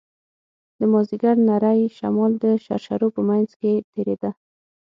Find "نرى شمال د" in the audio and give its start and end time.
1.47-2.45